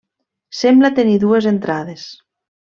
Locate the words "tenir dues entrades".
1.01-2.11